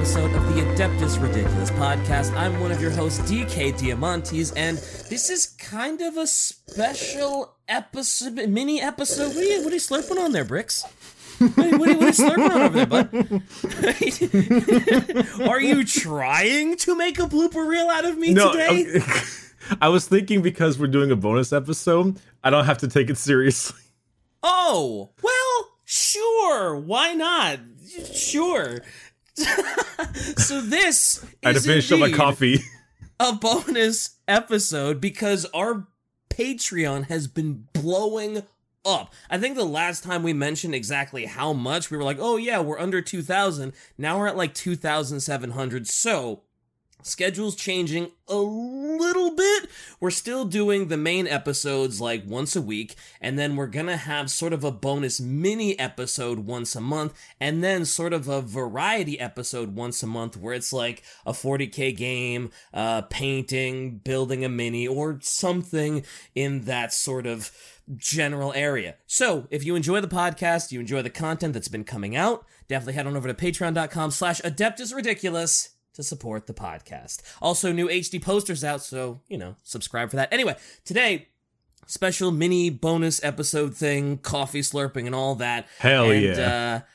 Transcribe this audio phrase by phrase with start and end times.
[0.00, 2.34] everyone, to another episode of the Adeptus Ridiculous podcast.
[2.36, 4.78] I'm one of your hosts, DK Diamantes, and
[5.08, 9.28] this is kind of a special episode, mini episode.
[9.28, 10.84] What are you, what are you slurping on there, Bricks?
[11.38, 12.86] What are, you, what are you- what are you slurping on over there,
[15.38, 15.48] bud?
[15.48, 18.86] are you trying to make a blooper reel out of me No, today?
[18.96, 19.04] okay.
[19.80, 23.18] I was thinking because we're doing a bonus episode, I don't have to take it
[23.18, 23.80] seriously.
[24.42, 26.74] Oh, well, sure.
[26.76, 27.58] Why not?
[28.14, 28.80] Sure.
[30.36, 32.60] So this I had to is finish up my coffee.
[33.20, 35.86] a bonus episode because our
[36.30, 38.42] Patreon has been blowing
[38.84, 39.12] up.
[39.28, 42.60] I think the last time we mentioned exactly how much, we were like, oh yeah,
[42.60, 43.72] we're under 2,000.
[43.98, 45.86] Now we're at like 2,700.
[45.86, 46.42] So,
[47.02, 49.68] schedule's changing a little bit.
[49.98, 54.30] We're still doing the main episodes like once a week, and then we're gonna have
[54.30, 59.18] sort of a bonus mini episode once a month, and then sort of a variety
[59.18, 64.86] episode once a month where it's like a 40k game, uh, painting, building a mini,
[64.86, 66.04] or something
[66.34, 67.50] in that sort of
[67.96, 68.96] general area.
[69.06, 72.94] So if you enjoy the podcast, you enjoy the content that's been coming out, definitely
[72.94, 75.70] head on over to patreon.com slash adeptus ridiculous
[76.00, 77.22] to support the podcast.
[77.40, 80.32] Also, new HD posters out, so, you know, subscribe for that.
[80.32, 81.28] Anyway, today,
[81.86, 85.66] special mini bonus episode thing, coffee slurping and all that.
[85.78, 86.80] Hell and, yeah.
[86.82, 86.86] Uh,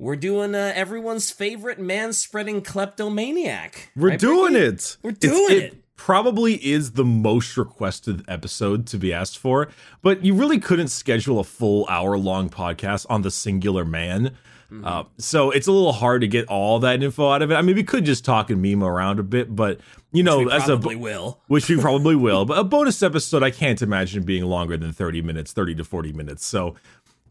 [0.00, 3.90] we're doing uh, everyone's favorite man spreading kleptomaniac.
[3.96, 4.66] We're Right, doing Bricky?
[4.66, 4.96] it.
[5.02, 5.74] We're doing it.
[5.96, 9.68] Probably is the most requested episode to be asked for,
[10.00, 14.36] but you really couldn't schedule a full hour long podcast on the singular man.
[14.70, 14.84] Mm-hmm.
[14.84, 17.54] Uh, so it's a little hard to get all that info out of it.
[17.54, 19.80] I mean, we could just talk and meme around a bit, but
[20.12, 21.40] you know, We as probably a will.
[21.48, 22.44] which we probably will.
[22.44, 26.12] But a bonus episode, I can't imagine being longer than 30 minutes, 30 to 40
[26.12, 26.44] minutes.
[26.44, 26.74] So,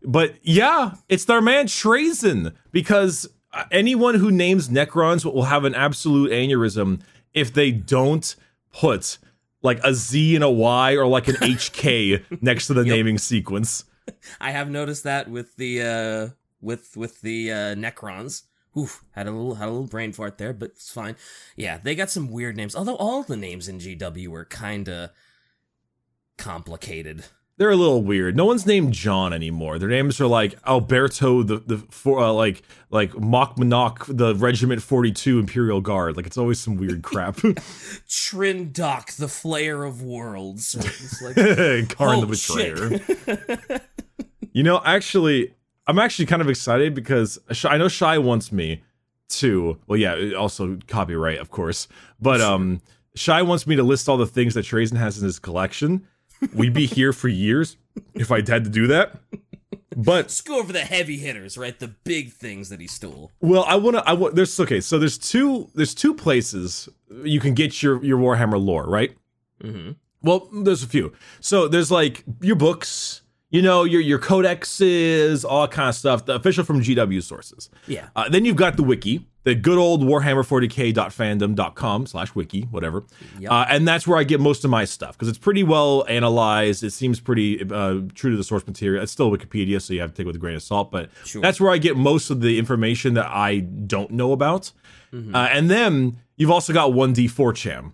[0.03, 5.75] but yeah, it's our man Trazyn because uh, anyone who names Necrons will have an
[5.75, 7.01] absolute aneurysm
[7.35, 8.35] if they don't
[8.73, 9.19] put
[9.61, 13.85] like a Z and a Y or like an HK next to the naming sequence.
[14.41, 16.29] I have noticed that with the uh
[16.61, 18.43] with with the uh Necrons.
[18.77, 21.15] Oof, had a little had a little brain fart there, but it's fine.
[21.55, 22.75] Yeah, they got some weird names.
[22.75, 25.11] Although all the names in GW are kinda
[26.37, 27.25] complicated.
[27.57, 28.35] They're a little weird.
[28.35, 29.79] No one's named John anymore.
[29.79, 35.11] Their names are like Alberto, the the for uh, like like Mokmanok, the Regiment Forty
[35.11, 36.15] Two Imperial Guard.
[36.15, 37.37] Like it's always some weird crap.
[38.07, 40.75] Trindok, the Flayer of Worlds.
[40.75, 43.81] It's like, Kharn oh, the Betrayer.
[44.53, 45.55] You know, actually,
[45.87, 48.83] I'm actually kind of excited because I know Shy wants me
[49.29, 49.79] to.
[49.87, 51.87] Well, yeah, also copyright, of course.
[52.19, 52.81] But um,
[53.15, 56.07] Shy wants me to list all the things that Trazyn has in his collection.
[56.53, 57.77] We'd be here for years
[58.13, 59.17] if I had to do that.
[59.95, 61.77] But Let's go over the heavy hitters, right?
[61.77, 63.31] The big things that he stole.
[63.41, 64.07] Well, I want to.
[64.07, 64.35] I want.
[64.35, 64.79] There's okay.
[64.79, 65.71] So there's two.
[65.73, 66.87] There's two places
[67.23, 69.17] you can get your your Warhammer lore, right?
[69.63, 69.93] Mm-hmm.
[70.21, 71.13] Well, there's a few.
[71.39, 76.25] So there's like your books, you know, your your codexes, all kind of stuff.
[76.25, 77.69] The official from GW sources.
[77.87, 78.09] Yeah.
[78.15, 83.03] Uh, then you've got the wiki, the good old Warhammer40k.fandom.com slash wiki, whatever.
[83.39, 83.51] Yep.
[83.51, 86.83] Uh, and that's where I get most of my stuff because it's pretty well analyzed.
[86.83, 89.03] It seems pretty uh, true to the source material.
[89.03, 90.91] It's still Wikipedia, so you have to take it with a grain of salt.
[90.91, 91.41] But Sure.
[91.41, 94.71] that's where I get most of the information that I don't know about.
[95.13, 95.35] Mm-hmm.
[95.35, 97.93] Uh, and then you've also got 1D4chan.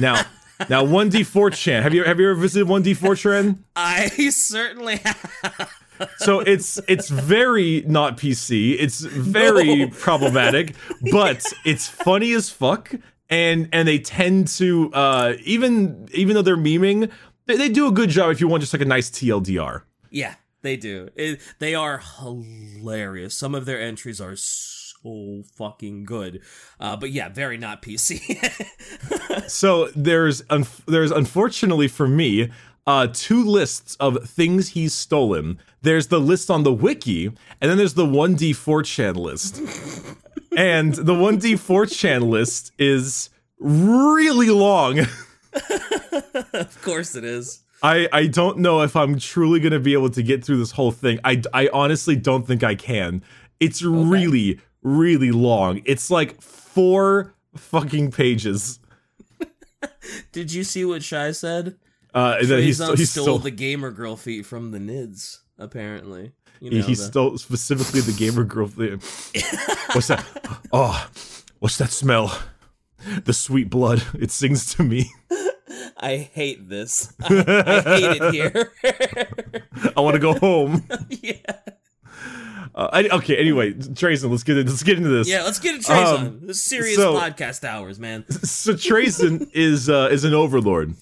[0.00, 0.22] Now,
[0.68, 1.82] now 1D4chan.
[1.82, 3.58] Have you have you ever visited 1D4chan?
[3.76, 5.70] I certainly have.
[6.18, 8.76] so it's it's very not PC.
[8.78, 9.88] It's very No.
[9.90, 10.74] problematic,
[11.12, 12.92] but it's funny as fuck.
[13.28, 17.10] And and they tend to uh, even even though they're memeing,
[17.46, 19.82] they, they do a good job if you want just like a nice TLDR.
[20.10, 21.10] Yeah, they do.
[21.14, 23.34] It, they are hilarious.
[23.36, 24.79] Some of their entries are so
[25.56, 26.42] fucking good.
[26.78, 28.20] Uh, but yeah, very not PC.
[29.50, 32.50] So there's un- there's unfortunately for me
[32.86, 35.58] uh, two lists of things he's stolen.
[35.82, 39.56] There's the list on the wiki, and then there's the 1D4chan list.
[40.56, 45.00] and the 1D4chan list is really long.
[45.00, 47.62] of course it is.
[47.82, 50.72] I, I don't know if I'm truly going to be able to get through this
[50.72, 51.18] whole thing.
[51.24, 53.22] I, I honestly don't think I can.
[53.58, 55.82] It's really, really long.
[55.84, 58.78] It's like four fucking pages.
[60.32, 61.76] Did you see what Shy said?
[62.12, 66.32] Uh, then he, st- he stole stole, the gamer girl feet from the Nids, apparently.
[66.60, 68.66] You he, know, he the- stole specifically the gamer girl.
[68.66, 69.00] thing.
[69.92, 70.24] What's that?
[70.72, 71.08] Oh,
[71.60, 72.36] what's that smell?
[73.24, 74.02] The sweet blood.
[74.14, 75.10] It sings to me.
[75.96, 77.12] I hate this.
[77.22, 77.26] I,
[77.66, 78.72] I hate it here.
[79.96, 80.86] I want to go home.
[81.08, 81.34] yeah.
[82.74, 83.36] Uh, I, okay.
[83.36, 85.28] Anyway, Trazyn, let's get into, let's get into this.
[85.28, 86.18] Yeah, let's get it Trazyn.
[86.18, 88.24] Um, this is serious so- podcast hours, man.
[88.44, 90.94] So Trazyn is uh, is an overlord.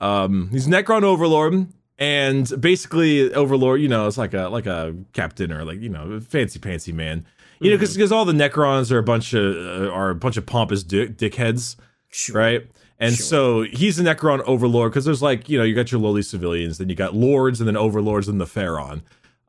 [0.00, 1.66] Um, he's Necron overlord,
[1.98, 3.80] and basically overlord.
[3.80, 7.26] You know, it's like a like a captain or like you know fancy fancy man.
[7.58, 10.44] You know, because all the Necrons are a bunch of uh, are a bunch of
[10.44, 11.76] pompous dick, dickheads,
[12.10, 12.36] Sure.
[12.36, 12.66] right?
[13.00, 13.24] And Sure.
[13.24, 16.76] so he's a Necron overlord because there's like you know you got your lowly civilians,
[16.78, 19.00] then you got lords, and then overlords, and the Phaeron.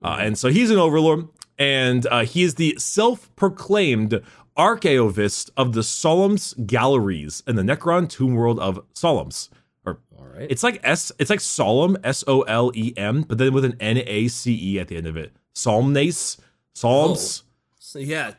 [0.01, 1.27] Uh, and so he's an overlord,
[1.57, 4.21] and uh, he is the self-proclaimed
[4.57, 9.49] archaeovist of the Solom's galleries in the Necron tomb world of Solom's.
[9.85, 10.47] Or All right.
[10.49, 13.75] it's like S, it's like Solom, S O L E M, but then with an
[13.79, 15.31] N A C E at the end of it.
[15.53, 16.37] Solmnace,
[16.73, 17.43] Solms.
[17.79, 18.33] so yeah,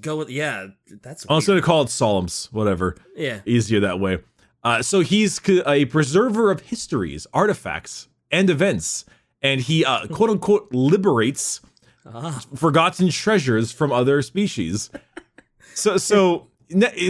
[0.00, 0.68] go with yeah.
[1.02, 1.54] That's I was weird.
[1.56, 2.96] going to call it Solms, whatever.
[3.16, 3.40] yeah.
[3.46, 4.18] Easier that way.
[4.64, 9.04] Uh, so he's a preserver of histories, artifacts, and events,
[9.40, 11.60] and he uh, quote unquote liberates
[12.06, 14.90] Ah, forgotten treasures from other species.
[15.74, 16.46] So so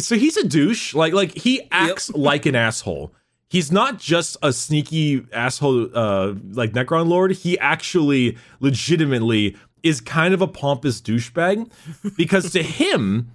[0.00, 0.94] so he's a douche.
[0.94, 3.12] Like like he acts like an asshole.
[3.50, 7.32] He's not just a sneaky asshole uh like Necron Lord.
[7.32, 11.70] He actually legitimately is kind of a pompous douchebag
[12.16, 13.30] because to him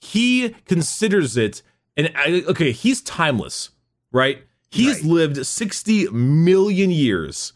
[0.00, 1.62] he considers it
[1.96, 2.10] and
[2.48, 3.70] okay, he's timeless,
[4.10, 4.42] right?
[4.70, 5.12] He's Right.
[5.12, 7.52] lived 60 million years.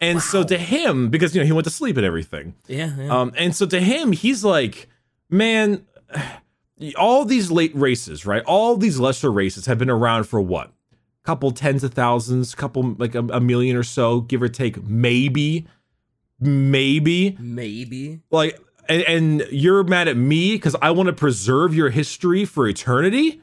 [0.00, 2.54] And so to him because you know he went to sleep and everything.
[2.66, 2.94] yeah.
[2.96, 3.16] yeah.
[3.16, 4.88] Um, and so to him, he's like,
[5.30, 5.86] man,
[6.96, 8.42] all these late races, right?
[8.44, 10.72] All these lesser races have been around for what?
[11.22, 15.66] Couple tens of thousands, couple like a, a million or so, give or take, maybe,
[16.38, 17.36] maybe.
[17.40, 18.20] Maybe.
[18.30, 22.68] Like, and, and you're mad at me because I want to preserve your history for
[22.68, 23.40] eternity.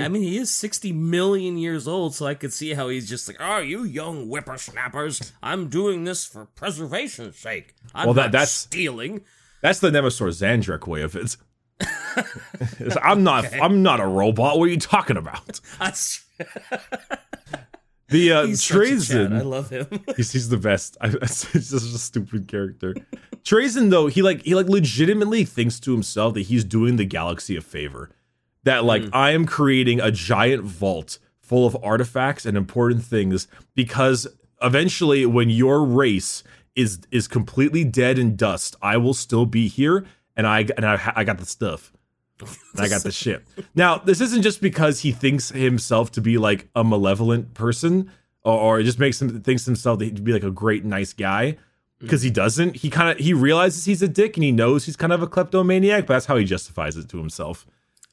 [0.00, 3.08] Like- I mean, he is 60 million years old, so I could see how he's
[3.08, 7.74] just like, oh, you young whippersnappers, I'm doing this for preservation's sake.
[7.94, 9.22] I'm Well, that- not that's- stealing.
[9.62, 11.36] That's the Nemesor Zahndrekh way of it.
[13.02, 13.44] I'm not.
[13.60, 14.58] I'm not a robot.
[14.58, 15.60] What are you talking about?
[15.78, 16.24] That's,
[18.08, 19.88] The uh, he's a I love him.
[20.16, 20.96] He's, he's the best.
[21.00, 22.94] I, it's just a stupid character.
[23.42, 27.56] Trazyn though, he like he like legitimately thinks to himself that he's doing the galaxy
[27.56, 28.10] a favor.
[28.66, 33.46] That like I am creating a giant vault full of artifacts and important things
[33.76, 34.26] because
[34.60, 36.42] eventually when your race
[36.74, 40.04] is is completely dead and dust, I will still be here
[40.36, 41.92] and I and I, I got the stuff.
[42.40, 43.46] And I got the shit.
[43.74, 48.10] Now, this isn't just because he thinks himself to be like a malevolent person,
[48.44, 51.56] or, or it just makes him thinks himself to be like a great, nice guy.
[51.98, 52.76] Because he doesn't.
[52.76, 55.26] He kind of he realizes he's a dick and he knows he's kind of a
[55.26, 57.64] kleptomaniac, but that's how he justifies it to himself.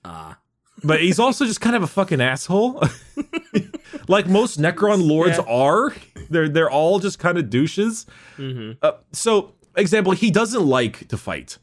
[0.06, 0.38] Ah.
[0.84, 2.84] But he's also just kind of a fucking asshole.
[4.08, 5.44] like most Necron lords Yeah.
[5.48, 5.94] are.
[6.30, 8.06] They're they're all just kind of douches.
[8.38, 8.78] Mhm.
[8.82, 11.58] Uh, so, example, he doesn't like to fight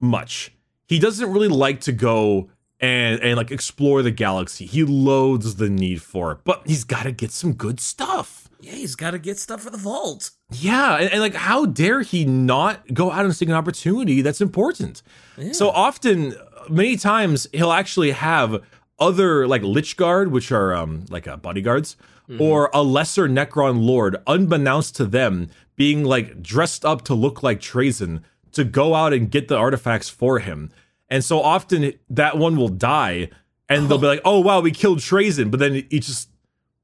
[0.00, 0.52] much.
[0.86, 2.50] He doesn't really like to go
[2.80, 4.66] and and like explore the galaxy.
[4.66, 8.48] He loathes the need for it, but he's got to get some good stuff.
[8.60, 10.30] Yeah, he's got to get stuff for the vault.
[10.50, 14.40] Yeah, and, and like, how dare he not go out and seek an opportunity that's
[14.40, 15.02] important?
[15.36, 15.52] Yeah.
[15.52, 16.34] So often,
[16.68, 18.62] many times, he'll actually have
[18.98, 21.96] other like Lychguard, which are um like uh, bodyguards,
[22.38, 27.60] or a lesser Necron Lord, unbeknownst to them, being like dressed up to look like
[27.60, 30.70] Trazyn to go out and get the artifacts for him.
[31.08, 33.30] And so often that one will die,
[33.68, 36.28] and they'll be like, "Oh wow, we killed Trazyn," but then he just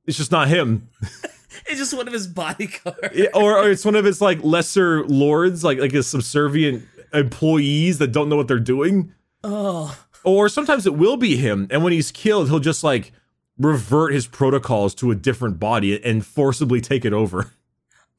[0.07, 0.89] it's just not him.
[1.67, 3.15] It's just one of his bodyguards.
[3.15, 7.99] Yeah, or, or it's one of his like lesser lords, like like his subservient employees
[7.99, 9.13] that don't know what they're doing.
[9.43, 13.13] Oh, Or sometimes it will be him, and when he's killed, he'll just like
[13.59, 17.53] revert his protocols to a different body and forcibly take it over.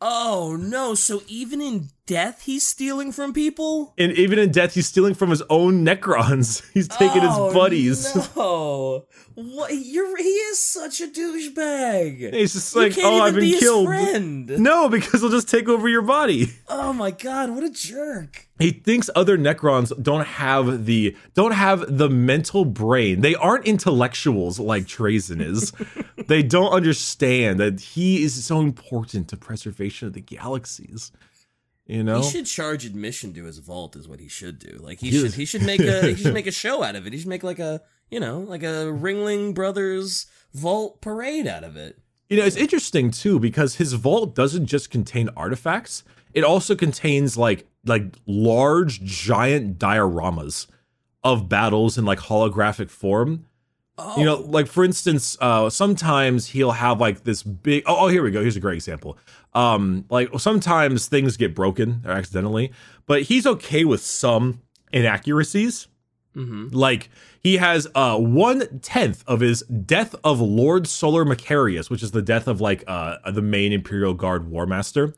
[0.02, 0.96] oh no!
[0.96, 3.94] So even in death, he's stealing from people.
[3.98, 6.62] And even in death, he's stealing from his own Necrons.
[6.74, 8.36] He's taking Oh, his buddies.
[8.36, 9.06] No,
[9.36, 9.72] what?
[9.74, 12.34] You're he is such a douchebag.
[12.34, 13.86] He's just like, oh, I've been be killed.
[13.88, 14.50] friend.
[14.60, 16.48] No, because he'll just take over your body.
[16.74, 18.48] Oh my god, what a jerk!
[18.60, 24.60] he thinks other necrons don't have the don't have the mental brain they aren't intellectuals
[24.60, 25.74] like Trazyn is
[26.28, 31.12] they don't understand that he is so important to preservation of the galaxies
[31.86, 34.80] you know He should charge admission to his vault, is what he should do.
[34.82, 36.96] Like he He should is- he should make a he should make a show out
[36.96, 37.14] of it.
[37.14, 41.76] He should make like a you know like a Ringling Brothers vault parade out of
[41.78, 42.00] it.
[42.30, 47.36] You know, it's interesting too because his vault doesn't just contain artifacts; it also contains
[47.38, 50.68] like like large, giant dioramas
[51.24, 53.46] of battles in like holographic form.
[54.18, 57.84] You know, like for instance, uh, sometimes he'll have like this big.
[57.86, 58.42] Oh, oh, here we go.
[58.42, 59.18] Here's a great example.
[59.54, 62.72] Um, like sometimes things get broken or accidentally,
[63.06, 65.88] but he's okay with some inaccuracies.
[66.72, 67.10] Like
[67.42, 72.22] he has uh one tenth of his death of Lord Solar Macarius, which is the
[72.22, 75.14] death of like uh the main Imperial Guard War Master.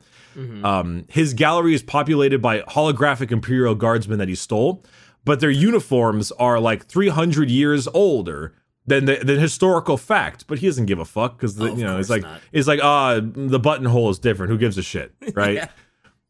[0.64, 4.82] Um, his gallery is populated by holographic Imperial Guardsmen that he stole,
[5.24, 8.52] but their uniforms are like 300 years older
[8.86, 10.46] than the, than historical fact.
[10.46, 12.40] But he doesn't give a fuck because Oh, you know it's like not.
[12.52, 14.50] it's like ah the buttonhole is different.
[14.50, 15.54] Who gives a shit, right?
[15.54, 15.68] Yeah.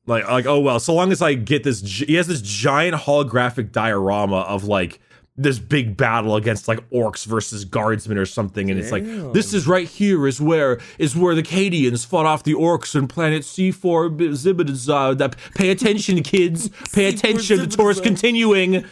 [0.07, 3.73] Like like oh well, so long as I get this, he has this giant holographic
[3.73, 5.01] diorama of like
[5.37, 9.67] this big battle against like orcs versus guardsmen or something, and it's like this is
[9.67, 13.73] right here is where is where the Cadians fought off the orcs on planet C
[13.73, 15.19] four Zibidazar.
[15.19, 17.59] That pay attention, kids, pay attention.
[17.59, 18.85] The tour is continuing.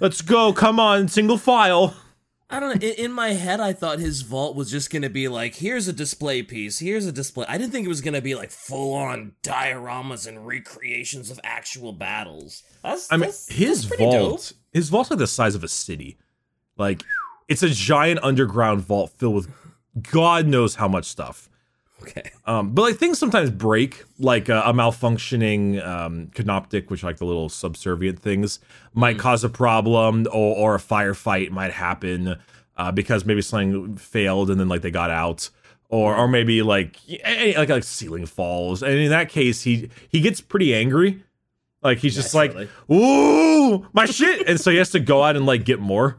[0.00, 0.52] Let's go.
[0.52, 1.94] Come on, single file.
[2.52, 2.86] I don't know.
[2.88, 5.92] In, in my head, I thought his vault was just gonna be like, here's a
[5.92, 7.46] display piece, here's a display.
[7.48, 11.92] I didn't think it was gonna be like full on dioramas and recreations of actual
[11.92, 12.62] battles.
[12.82, 14.28] That's, I mean, that's- his that's pretty dope.
[14.28, 16.18] vault, his vault's like the size of a city.
[16.76, 17.02] Like,
[17.48, 19.48] it's a giant underground vault filled with
[20.10, 21.48] God knows how much stuff.
[22.02, 22.30] Okay.
[22.44, 27.24] Um, but like things sometimes break, like uh, a malfunctioning um, canoptek, which like the
[27.24, 28.58] little subservient things
[28.94, 32.36] might cause a problem, or, or a firefight might happen
[32.76, 35.50] uh, because maybe something failed and then like they got out,
[35.88, 36.96] or or maybe like
[37.56, 41.22] like like ceiling falls, and in that case he he gets pretty angry,
[41.80, 42.52] like he's just like.
[42.90, 46.16] "Ooh, my shit," and so he has to go out and like get more.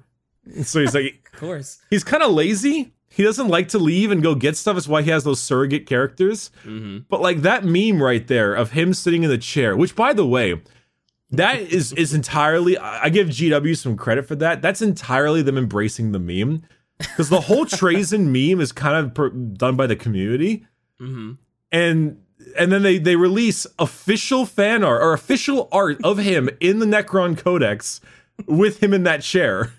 [0.63, 1.81] So he's like, Of course.
[1.89, 2.93] he's kind of lazy.
[3.15, 4.75] He doesn't like to leave and go get stuff.
[4.75, 6.49] That's why he has those surrogate characters.
[6.65, 6.99] Mm-hmm.
[7.09, 10.25] But like that meme right there of him sitting in the chair, which by the
[10.25, 10.59] way,
[11.29, 12.75] that is is entirely.
[12.77, 14.61] I give GW some credit for that.
[14.63, 16.63] That's entirely them embracing the meme
[16.97, 20.65] because the whole Trazyn meme is kind of per, done by the community,
[20.99, 21.33] Mm-hmm.
[21.71, 22.19] and
[22.57, 26.85] and then they they release official fan art or official art of him in the
[26.85, 28.01] Necron Codex
[28.47, 29.73] with him in that chair.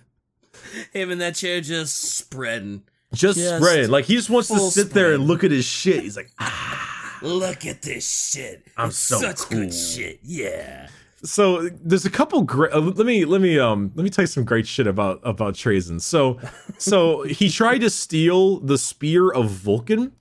[0.93, 2.83] Him in that chair just spreading.
[3.15, 3.91] Just, Just spread.
[3.91, 6.03] Like he just wants to sit there and look at his shit.
[6.03, 7.19] He's like, ah.
[7.23, 8.67] Look at this shit.
[8.77, 9.61] I'm It's so such cool.
[9.61, 10.21] good shit.
[10.23, 10.89] Yeah.
[11.23, 12.71] so there's a couple great.
[12.73, 15.55] Uh, let me let me um let me tell you some great shit about about
[15.55, 16.01] Trazyn.
[16.03, 16.39] So
[16.77, 20.13] so he tried to steal the spear of Vulcan.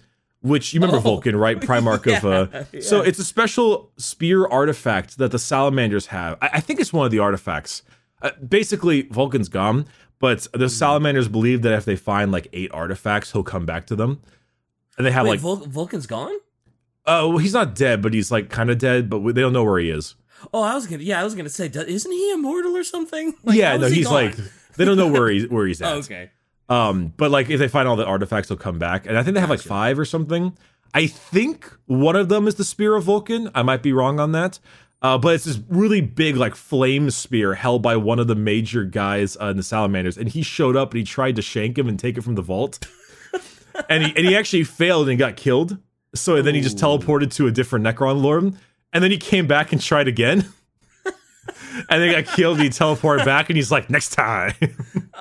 [0.41, 1.57] Which you remember Oh, Vulcan, right?
[1.59, 6.37] Primarch of uh yeah, So it's a special spear artifact that the salamanders have.
[6.41, 7.81] I, I think it's one of the artifacts.
[8.21, 9.85] Uh, basically, Vulcan's gone,
[10.19, 13.95] but the salamanders believe that if they find like eight artifacts, he'll come back to
[13.95, 14.21] them.
[14.97, 16.35] And they have Wait, like Vul- Vulcan's gone?
[17.05, 19.63] Oh, well, he's not dead, but he's like kind of dead, but they don't know
[19.63, 20.15] where he is.
[20.53, 21.03] Oh, I was gonna.
[21.03, 23.33] Yeah, I was gonna say, isn't he immortal or something?
[23.43, 24.13] Like, yeah, no, he he's gone?
[24.13, 24.35] like
[24.77, 25.91] they don't know where he's where he's at.
[25.91, 26.31] Oh, okay.
[26.69, 29.35] Um, but like if they find all the artifacts, he'll come back, and I think
[29.35, 30.57] they have like five or something.
[30.93, 33.49] I think one of them is the spear of Vulcan.
[33.55, 34.59] I might be wrong on that.
[35.03, 38.85] Uh, but it's this really big, like flame spear held by one of the major
[38.85, 41.89] guys uh, in the salamanders, and he showed up and he tried to shank him
[41.89, 42.87] and take it from the vault,
[43.89, 45.77] and he and he actually failed and got killed.
[46.15, 48.55] So then he just teleported to a different Necron lord,
[48.93, 50.45] and then he came back and tried again.
[51.89, 52.57] And they got killed.
[52.57, 54.53] And he teleported back, and he's like, "Next time."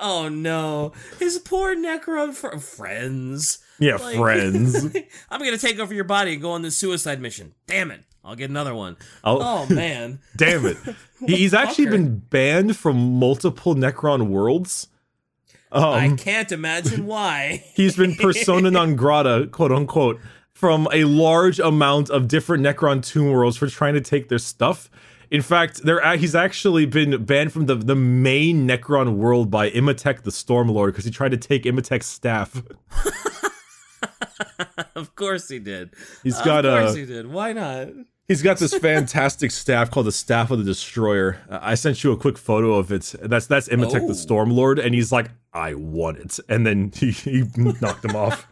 [0.05, 3.59] Oh no, his poor Necron fr- friends.
[3.79, 4.85] Yeah, Like- friends.
[5.29, 7.53] I'm gonna take over your body and go on this suicide mission.
[7.67, 8.01] Damn it!
[8.23, 8.97] I'll get another one.
[9.23, 10.19] I'll- Oh man.
[10.37, 10.77] Damn it.
[11.25, 14.87] He's actually been banned from multiple Necron worlds.
[15.71, 17.63] Oh I Um, can't imagine why.
[17.73, 20.19] he's been persona non grata, quote unquote,
[20.53, 24.89] from a large amount of different Necron tomb worlds for trying to take their stuff.
[25.31, 30.21] In fact, there he's actually been banned from the, the main Necron world by Imotekh
[30.21, 32.61] the Stormlord because he tried to take Imotekh's staff.
[34.95, 35.91] of course he did.
[36.23, 37.27] He's got Of course a he did.
[37.27, 37.89] Why not?
[38.27, 41.39] He's got this fantastic staff called the Staff of the Destroyer.
[41.49, 43.13] Uh, I sent you a quick photo of it.
[43.21, 44.07] That's that's Imotekh Oh.
[44.07, 48.47] the Stormlord, and he's like, "I want it," and then he, he knocked him off.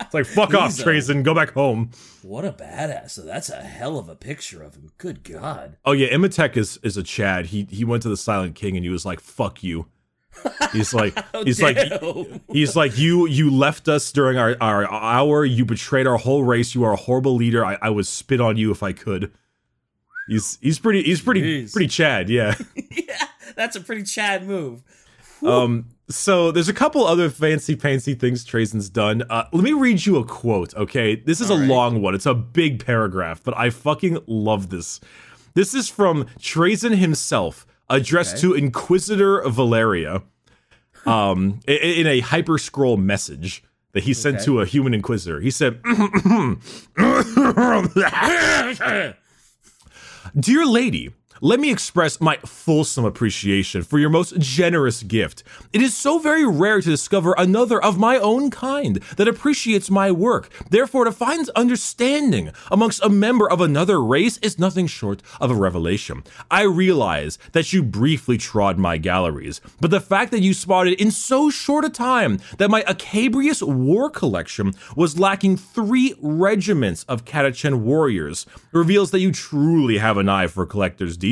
[0.00, 1.90] It's like, "Fuck off, He's a- Trazyn, go back home."
[2.22, 3.10] What a badass.
[3.10, 4.90] So that's a hell of a picture of him.
[4.96, 5.76] Good God.
[5.84, 7.46] Oh yeah, Imotekh is is a Chad.
[7.46, 9.86] He he went to the Silent King and he was like, "Fuck you."
[10.72, 11.76] He's like, Oh, he's like,
[12.50, 15.44] he's like, you you left us during our our hour.
[15.44, 16.74] You betrayed our whole race.
[16.74, 17.64] You are a horrible leader.
[17.64, 19.32] I, I would spit on you if I could.
[20.28, 21.72] He's he's pretty he's pretty Jeez.
[21.72, 22.30] pretty Chad.
[22.30, 22.54] Yeah.
[22.90, 24.82] yeah, that's a pretty Chad move.
[25.44, 29.22] Um, so there's a couple other fancy fancy things Trazyn's done.
[29.30, 31.16] Uh, let me read you a quote, okay?
[31.16, 31.68] This is All a right.
[31.68, 32.14] long one.
[32.14, 35.00] It's a big paragraph, but I fucking love this.
[35.54, 38.40] This is from Trazyn himself, addressed Okay.
[38.42, 40.22] to Inquisitor Valeria.
[41.06, 44.44] um, i- in a hyper scroll message that he sent Okay.
[44.44, 45.40] to a human inquisitor.
[45.40, 45.80] He said,
[50.38, 51.10] Dear lady,
[51.42, 55.42] let me express my fulsome appreciation for your most generous gift.
[55.72, 60.10] It is so very rare to discover another of my own kind that appreciates my
[60.10, 60.50] work.
[60.68, 65.54] Therefore, to find understanding amongst a member of another race is nothing short of a
[65.54, 66.24] revelation.
[66.50, 71.10] I realize that you briefly trod my galleries, but the fact that you spotted in
[71.10, 77.80] so short a time that my Acabrius war collection was lacking three regiments of Catachan
[77.80, 81.29] warriors reveals that you truly have an eye for collector's detail.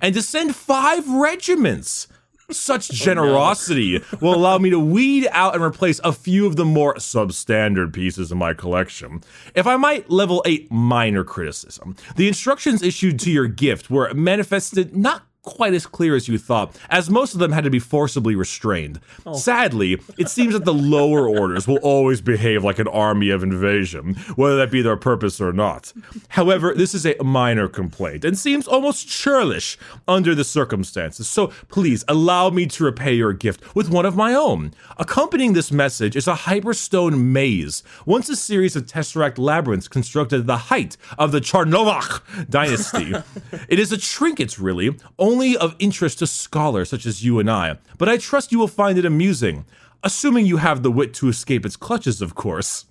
[0.00, 2.08] And to send five regiments.
[2.50, 6.64] Such oh, generosity will allow me to weed out and replace a few of the
[6.64, 9.22] more substandard pieces in my collection.
[9.54, 14.96] If I might level a minor criticism, the instructions issued to your gift were manifested
[14.96, 18.34] not quite as clear as you thought, as most of them had to be forcibly
[18.34, 19.00] restrained.
[19.26, 19.34] Oh.
[19.34, 24.14] Sadly, it seems that the lower orders will always behave like an army of invasion,
[24.36, 25.92] whether that be their purpose or not.
[26.28, 32.04] However, this is a minor complaint and seems almost churlish under the circumstances, so please
[32.08, 34.74] allow me to repay your gift with one of my own.
[34.96, 40.46] Accompanying this message is a hyperstone maze, once a series of tesseract labyrinths constructed at
[40.46, 43.14] the height of the Charnovokh dynasty.
[43.68, 47.78] it is a trinket, really, only of interest to scholars such as you and I,
[47.98, 49.64] but I trust you will find it amusing.
[50.04, 52.84] Assuming you have the wit to escape its clutches, of course.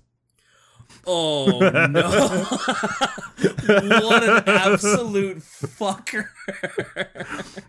[1.10, 2.10] Oh no!
[4.08, 6.28] what an absolute fucker!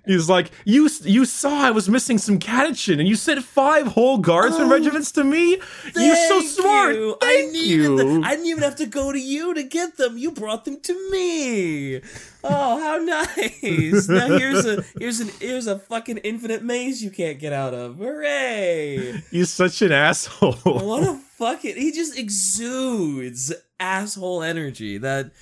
[0.06, 4.18] He's like, you you saw I was missing some Catachan, and you sent five whole
[4.18, 5.60] guardsmen Oh, regiments to me.
[5.94, 6.96] You're so smart.
[6.96, 7.16] you.
[7.20, 7.96] Thank I you.
[7.96, 8.24] them.
[8.24, 10.18] I didn't even have to go to you to get them.
[10.18, 12.00] You brought them to me.
[12.44, 14.08] Oh, how nice!
[14.08, 17.96] now here's a here's an here's a fucking infinite maze you can't get out of.
[17.96, 19.22] Hooray!
[19.32, 20.52] You're such an asshole.
[20.64, 24.98] What a fucking he just exudes asshole energy.
[24.98, 25.32] That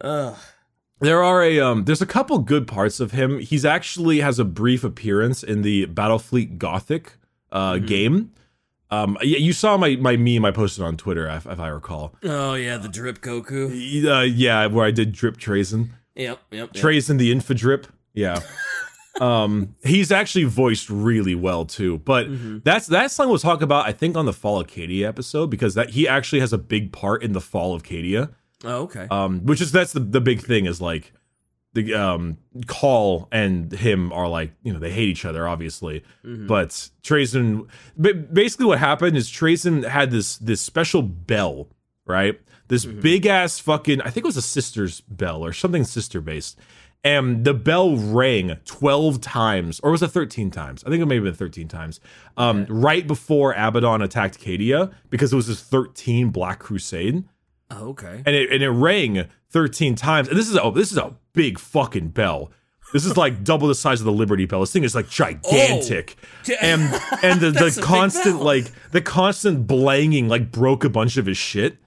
[0.00, 0.36] ugh.
[1.00, 3.38] There are a um there's a couple good parts of him.
[3.38, 7.18] He's actually has a brief appearance in the Battlefleet Gothic
[7.52, 7.86] uh Mm-hmm.
[7.86, 8.32] game.
[8.90, 12.14] Um yeah, you saw my my meme I posted on Twitter if, if I recall.
[12.24, 13.66] Oh yeah, the drip Goku.
[14.06, 15.90] Uh, yeah, where I did drip Trazyn.
[16.16, 16.70] Yep, yep.
[16.74, 16.82] yep.
[16.84, 17.84] Trazyn the infodrip.
[18.14, 18.40] Yeah.
[19.20, 21.98] um he's actually voiced really well too.
[21.98, 22.58] But Mm-hmm.
[22.64, 25.74] that's that song we'll talk about I think on the Fall of Cadia episode because
[25.74, 28.30] that he actually has a big part in the Fall of Cadia.
[28.64, 29.06] Oh, okay.
[29.10, 31.12] um which is that's the, the big thing is like
[31.72, 36.46] the um Cawl and him are like you know they hate each other obviously Mhm.
[36.46, 36.70] but
[37.02, 41.68] Trazyn but basically what happened is Trazyn had this this special bell
[42.06, 43.00] right this Mhm.
[43.02, 46.58] big ass fucking I think it was a sister's bell or something sister based
[47.04, 51.16] and the bell rang 12 times or was it 13 times i think it may
[51.16, 52.00] have been 13 times
[52.38, 57.24] um, right before abaddon attacked cadia because it was his 13 black crusade
[57.70, 58.22] Oh, okay.
[58.24, 60.28] and it and it rang 13 times.
[60.28, 62.50] And this is a this is a big fucking bell.
[62.92, 64.60] This is like double the size of the Liberty Bell.
[64.60, 66.16] This thing is like gigantic.
[66.48, 66.54] Oh.
[66.60, 66.82] And
[67.24, 71.78] and the, the constant like the constant blanging like broke a bunch of his shit.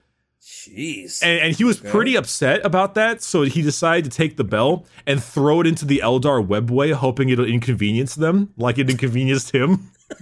[0.68, 1.22] Jeez.
[1.22, 1.90] And, and he was Okay.
[1.90, 5.84] pretty upset about that, so he decided to take the bell and throw it into
[5.84, 9.90] the Eldar webway, hoping it'll inconvenience them, like it inconvenienced him.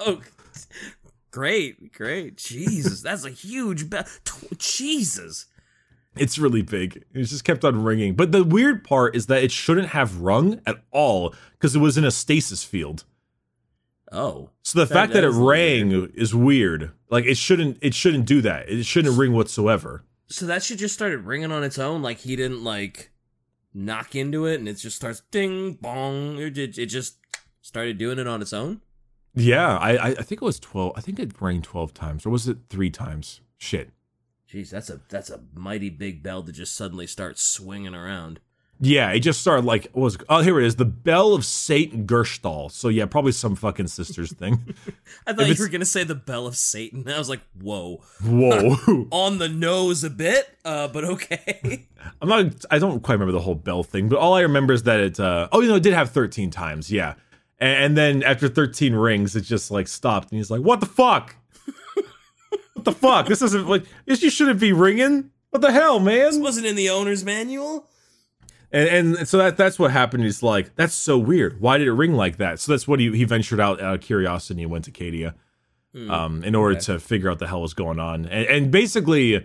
[0.00, 0.20] Oh,
[1.32, 2.36] great, great.
[2.36, 4.04] Jesus, that's a huge bell.
[4.58, 5.46] Jesus.
[6.16, 7.04] It's really big.
[7.12, 8.14] It just kept on ringing.
[8.14, 11.98] But the weird part is that it shouldn't have rung at all because it was
[11.98, 13.04] in a stasis field.
[14.10, 16.92] Oh, So the That- fact that, it it is a little rang is weird.
[17.10, 18.68] Like it shouldn't it shouldn't do that.
[18.68, 20.04] It shouldn't ring whatsoever.
[20.28, 22.02] so that should just started ringing on its own.
[22.02, 23.10] Like he didn't like
[23.74, 26.38] knock into it, and it just starts ding bong.
[26.38, 27.16] It, it, it just
[27.60, 28.80] started doing it on its own.
[29.34, 30.92] Yeah, I I I think it was twelve.
[30.96, 33.40] I think it rang twelve times, or was it three times?
[33.58, 33.90] Shit.
[34.50, 38.40] Jeez, that's a that's a mighty big bell to just suddenly start swinging around.
[38.80, 42.06] Yeah, it just started like what was oh here it is the bell of Satan
[42.06, 42.70] Gerstal.
[42.70, 44.74] So yeah, probably some fucking sisters thing.
[45.26, 47.08] I If thought you were gonna say the bell of Satan.
[47.08, 49.08] I was like, whoa, Whoa.
[49.10, 51.86] on the nose a bit, uh, but okay.
[52.22, 52.64] I'm not.
[52.70, 55.18] I don't quite remember the whole bell thing, but all I remember is that it.
[55.18, 56.90] Uh, oh, you know, it did have 13 times.
[56.90, 57.14] Yeah,
[57.58, 60.86] and, and then after 13 rings, it just like stopped, and he's like, "What the
[60.86, 61.34] fuck?
[62.74, 63.26] what the fuck?
[63.26, 64.22] This isn't like this.
[64.22, 65.30] You shouldn't be ringing.
[65.50, 66.30] What the hell, man?
[66.30, 67.88] this wasn't in the owner's manual.
[68.70, 70.24] And and so that that's what happened.
[70.24, 71.60] He's like, "That's so weird.
[71.60, 74.00] Why did it ring like that?" So that's what he he ventured out out of
[74.02, 75.34] curiosity and went to Cadia,
[75.94, 76.10] Hmm.
[76.10, 76.84] um, in order okay.
[76.84, 78.26] to figure out the hell was going on.
[78.26, 79.36] And, and basically,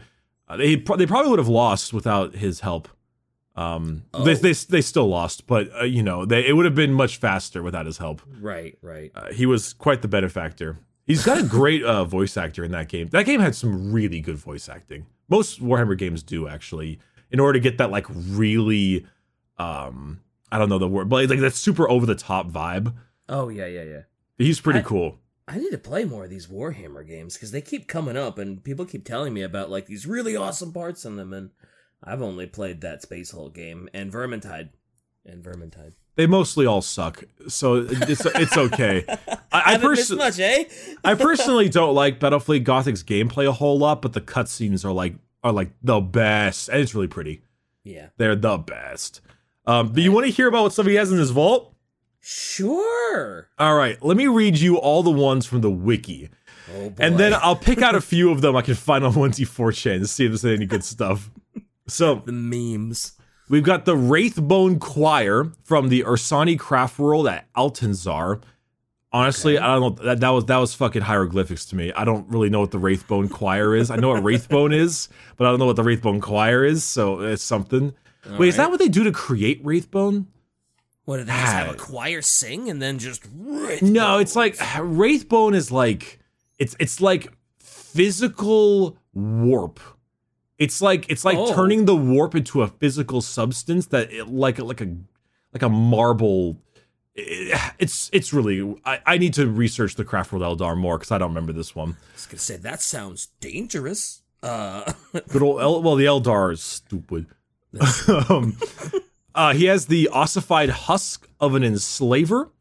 [0.49, 2.89] uh, they pro- they probably would have lost without his help.
[3.55, 4.23] Um, Oh.
[4.23, 7.17] they, they they still lost, but uh, you know they it would have been much
[7.17, 8.21] faster without his help.
[8.41, 9.11] Right, right.
[9.15, 10.79] Uh, he was quite the benefactor.
[11.05, 13.07] He's got a great uh, voice actor in that game.
[13.09, 15.05] That game had some really good voice acting.
[15.29, 16.97] Most Warhammer games do actually,
[17.29, 19.05] in order to get that like really,
[19.57, 22.93] um, I don't know the word, but like that super over the top vibe.
[23.29, 24.01] Oh yeah, yeah, yeah.
[24.37, 25.19] He's pretty I- cool.
[25.45, 28.63] I need to play more of these Warhammer games because they keep coming up and
[28.63, 31.49] people keep telling me about like these really awesome parts in them, and
[32.01, 34.69] I've only played that Space Hulk game and Vermintide,
[35.25, 35.93] and Vermintide.
[36.15, 39.03] They mostly all suck, so it's it's okay.
[39.51, 40.63] I, I, much, eh?
[41.03, 45.15] I personally don't like Battlefleet Gothic's gameplay a whole lot, but the cutscenes are like
[45.43, 47.41] are like the best, and it's really pretty.
[47.83, 49.21] yeah, They're the best.
[49.65, 51.73] Um, but you want to hear about what stuff he has in his vault?
[52.19, 53.49] sure.
[53.59, 56.29] All right, let me read you all the ones from the wiki,
[56.73, 59.99] Oh and then I'll pick out a few of them I can find on 1d4chan
[59.99, 61.29] to see if there's any good stuff.
[61.87, 63.13] So the memes.
[63.49, 68.41] we've got the Wraithbone Choir from the Ursani Craft World at Altansar.
[69.11, 69.63] Honestly, Okay.
[69.65, 70.03] I don't know.
[70.05, 71.91] That, that was that was fucking hieroglyphics to me.
[71.93, 73.91] I don't really know what the Wraithbone Choir is.
[73.91, 76.83] I know what Wraithbone is, but I don't know what the Wraithbone Choir is.
[76.85, 77.93] So it's something.
[78.29, 80.25] All Wait, is that what they do to create Wraithbone?
[81.05, 83.27] What did they just have a choir sing and then just?
[83.81, 86.19] No, it's like Wraithbone is like
[86.59, 89.79] it's it's like physical warp.
[90.57, 91.53] It's like it's like Oh.
[91.53, 94.95] turning the warp into a physical substance that it, like like a
[95.53, 96.57] like a marble.
[97.15, 101.11] It- it's it's really I, I need to research the Craft World Eldar more because
[101.11, 101.89] I don't remember this one.
[101.89, 104.21] I was gonna say that sounds dangerous.
[104.41, 104.91] Uh,
[105.29, 107.27] Good old El, well the Eldar is stupid.
[108.29, 108.57] um,
[109.35, 112.51] uh, he has the ossified husk of an enslaver,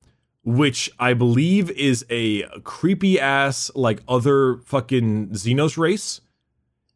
[0.45, 6.21] which I believe is a creepy ass like other fucking Xenos race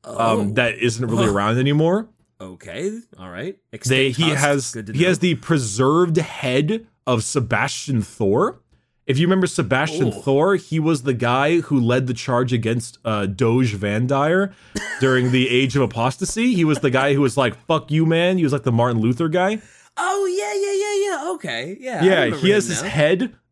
[0.05, 2.09] oh, um, that isn't really around anymore.
[2.40, 3.57] okay, all right.
[3.85, 5.09] They he husk, has he know.
[5.09, 8.61] has the preserved head of Sebastian Thor.
[9.07, 10.12] If you remember Sebastian Ooh.
[10.12, 14.53] Thor, he was the guy who led the charge against uh, Goge Vandire
[15.01, 16.55] during the Age of Apostasy.
[16.55, 19.01] He was the guy who was like, "Fuck you, man." He was like the Martin
[19.01, 19.61] Luther guy.
[19.97, 21.33] Oh yeah, yeah, yeah, yeah.
[21.35, 22.05] Okay, yeah.
[22.05, 22.88] Yeah, he has his now.
[22.88, 23.35] head.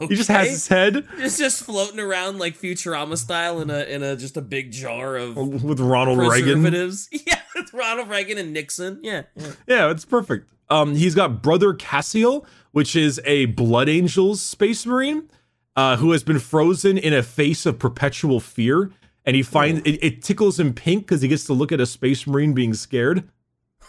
[0.00, 4.02] He just has his head It's just floating around like Futurama style in a in
[4.02, 6.62] a just a big jar of with Ronald Reagan.
[6.62, 9.00] Yeah, with Ronald Reagan and Nixon.
[9.02, 9.52] Yeah, yeah.
[9.66, 10.50] Yeah, it's perfect.
[10.70, 15.30] Um, he's got brother Cassiel, which is a Blood Angels space marine,
[15.76, 18.90] uh, who has been frozen in a face of perpetual fear,
[19.24, 21.86] and he finds it, it tickles him pink because he gets to look at a
[21.86, 23.28] space marine being scared.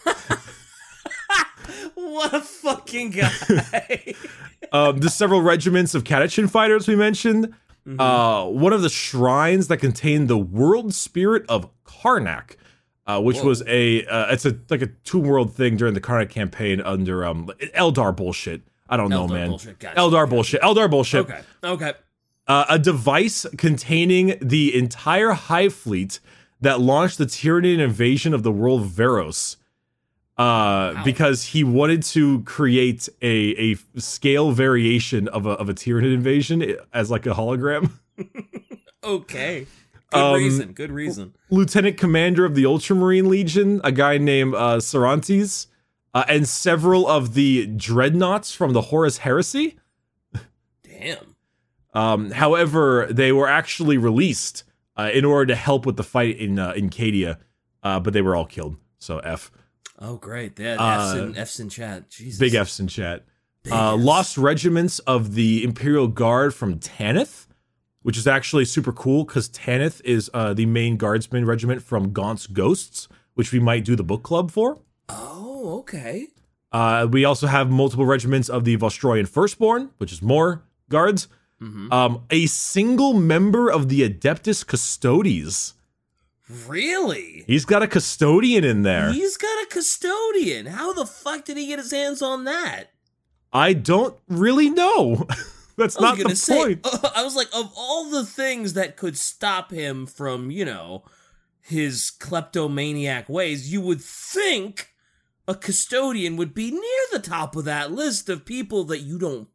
[2.20, 4.14] What a fucking guy.
[4.72, 7.54] Um, there's several regiments of Catachan fighters we mentioned.
[7.98, 12.54] Uh, one of the shrines that contained the world spirit of Karnak,
[13.04, 13.46] uh, which Whoa.
[13.46, 17.24] was a uh, it's a like a two world thing during the Karnak campaign under
[17.24, 18.62] um Eldar bullshit.
[18.90, 19.48] I don't know, man.
[19.48, 20.26] bullshit, gotcha, Eldar gotcha.
[20.30, 20.60] bullshit.
[20.62, 21.20] Eldar bullshit.
[21.20, 21.92] okay, okay.
[22.48, 26.20] uh, a device containing the entire Hive fleet
[26.60, 29.56] that launched the Tyranian invasion of the world Veros.
[30.38, 31.02] Uh, Wow.
[31.04, 36.76] because he wanted to create a, a scale variation of a, of a Tyranid invasion
[36.94, 37.90] as like a hologram.
[39.04, 39.66] Okay.
[40.12, 40.72] Good Um, reason.
[40.72, 41.34] Good reason.
[41.50, 45.66] Lieutenant Commander of the Ultramarine Legion, a guy named uh, Sarantes,
[46.14, 49.76] uh, and several of the dreadnoughts from the Horus Heresy.
[50.82, 51.36] Damn.
[51.92, 54.64] Um, however, they were actually released
[54.96, 57.38] uh, in order to help with the fight in uh, in Cadia,
[57.82, 58.76] uh, but they were all killed.
[58.98, 59.50] So F,
[59.98, 60.56] Oh, great.
[60.56, 62.10] That Uh, F's, in, F's in chat.
[62.10, 62.38] Jesus.
[62.38, 63.24] big Fs in chat.
[63.64, 64.04] Big Uh, Fs.
[64.04, 67.46] lost regiments of the Imperial Guard from Tanith,
[68.02, 72.46] which is actually super cool because Tanith is uh, the main guardsman regiment from Gaunt's
[72.46, 74.78] Ghosts, which we might do the book club for.
[75.10, 76.28] Oh, okay.
[76.72, 81.28] Uh, we also have multiple regiments of the Vostroyan Firstborn, which is more guards.
[81.58, 85.74] hmm Um, a single member of the Adeptus Custodes.
[86.66, 87.44] Really?
[87.46, 89.12] He's got a custodian in there.
[89.12, 90.66] He's got a custodian.
[90.66, 92.86] How the fuck did he get his hands on that?
[93.52, 95.26] I don't really know.
[95.76, 96.56] That's not the say.
[96.76, 96.86] point.
[97.16, 101.04] I was like, of all the things that could stop him from, you know,
[101.60, 104.89] his kleptomaniac ways, you would think
[105.48, 109.48] a custodian would be near the top of that list of people that you don't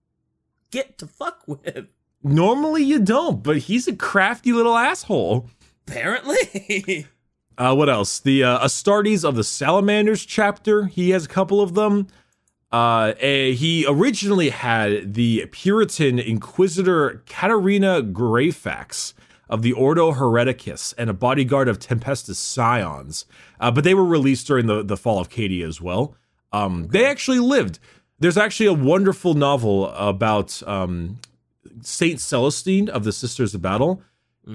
[0.72, 1.88] get to fuck with.
[2.24, 5.50] Normally you don't, but he's a crafty little asshole.
[5.88, 7.08] Apparently.
[7.58, 8.20] Uh, what else?
[8.20, 10.88] The uh, Astartes of the Salamanders chapter.
[10.88, 12.08] He has a couple of them.
[12.70, 19.14] Uh, eh, he originally had the Puritan Inquisitor Katarina Greyfax,
[19.50, 23.26] of the Ordo Hereticus and a bodyguard of Tempestus Scions.
[23.60, 26.16] Uh, but they were released during the, the fall of Cadia as well.
[26.52, 27.80] Um, They actually lived.
[28.20, 31.20] There's actually a wonderful novel about um,
[31.82, 34.02] Saint Celestine of the Sisters of Battle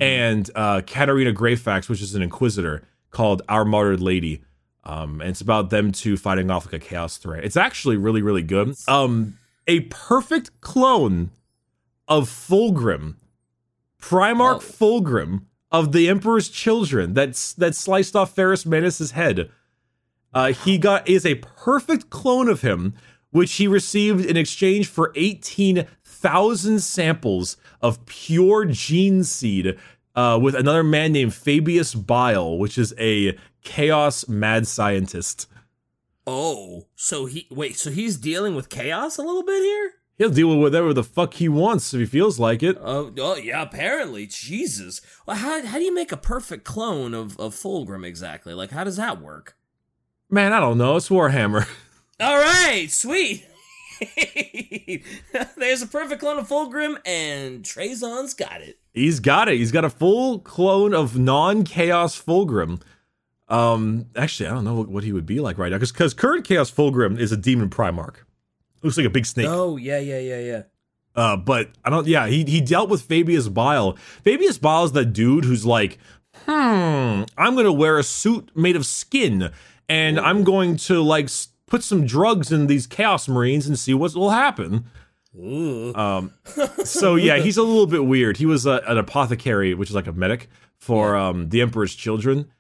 [0.01, 4.43] and uh, Katarina Greyfax, which is an inquisitor called Our Martyred Lady.
[4.85, 7.45] Um, and it's about them two fighting off like a chaos threat.
[7.45, 8.77] It's actually really, really good.
[8.89, 11.31] Um, a perfect clone
[12.09, 13.17] of Fulgrim,
[14.01, 15.01] Primarch Oh.
[15.01, 19.51] Fulgrim of the Emperor's Children that that sliced off Ferrus Manus's head.
[20.33, 22.95] Uh, he got is a perfect clone of him,
[23.31, 29.79] which he received in exchange for eighteen thousand samples of pure gene seed.
[30.17, 35.47] Uh, with another man named Fabius Bile, which is a chaos mad scientist.
[36.27, 39.93] Oh, so he wait, so he's dealing with chaos a little bit here?
[40.21, 42.77] He'll deal with whatever the fuck he wants if he feels like it.
[42.79, 44.27] Oh, oh yeah, apparently.
[44.27, 45.01] Jesus.
[45.25, 48.53] Well, how how do you make a perfect clone of of Fulgrim exactly?
[48.53, 49.57] Like, how does that work?
[50.29, 50.97] Man, I don't know.
[50.97, 51.67] It's Warhammer.
[52.21, 53.47] All right, sweet.
[55.57, 58.79] There's a perfect clone of Fulgrim, and Trazyn's got it.
[58.93, 59.57] He's got it.
[59.57, 62.83] He's got a full clone of non-chaos Fulgrim.
[63.49, 66.13] Um, actually, I don't know what, what he would be like right now because because
[66.13, 68.17] current Chaos Fulgrim is a demon Primarch.
[68.83, 69.47] Looks like a big snake.
[69.49, 70.63] Oh yeah, yeah, yeah, yeah.
[71.15, 72.07] Uh, but I don't.
[72.07, 73.95] Yeah, he he dealt with Fabius Bile.
[74.25, 75.99] Fabius Bile is the dude who's like,
[76.45, 76.51] hmm,
[77.37, 79.51] I'm gonna wear a suit made of skin,
[79.89, 81.29] and I'm going to like
[81.67, 84.87] put some drugs in these Chaos Marines and see what will happen.
[85.37, 85.95] Ooh.
[85.95, 86.33] Um,
[86.85, 88.37] so yeah, he's a little bit weird.
[88.37, 92.51] He was a, an apothecary, which is like a medic for um the Emperor's children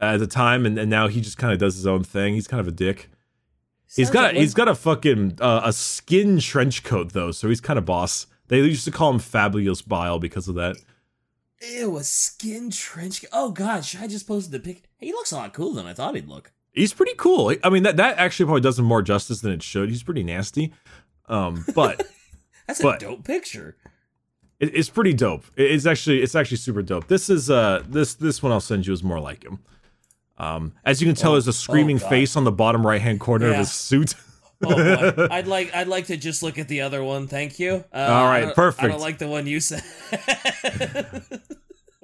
[0.00, 2.34] at the time, and, and now he just kind of does his own thing.
[2.34, 3.08] He's kind of a dick.
[3.96, 7.60] He's got like he's got a fucking uh, a skin trench coat though, so he's
[7.60, 8.26] kind of boss.
[8.48, 10.76] They used to call him Fabulous Bile because of that.
[11.62, 13.24] Ew, a skin trench.
[13.32, 14.82] Oh god, should I just posted the pic?
[14.98, 16.52] He looks a lot cooler than I thought he'd look.
[16.72, 17.54] He's pretty cool.
[17.62, 19.88] I mean that that actually probably does him more justice than it should.
[19.90, 20.72] He's pretty nasty,
[21.28, 22.06] um, but
[22.66, 23.76] That's a dope picture.
[24.58, 25.44] it, it's pretty dope.
[25.56, 27.06] It- it's actually it's actually super dope.
[27.06, 29.60] This is uh this this one I'll send you is more like him.
[30.36, 33.00] Um, as you can tell, Oh, there's a screaming oh, face on the bottom right
[33.00, 34.14] hand corner of his suit.
[34.64, 37.26] Oh I'd like I'd like to just look at the other one.
[37.28, 37.84] Thank you.
[37.92, 39.82] Uh, All right, don't- I don't like the one you said.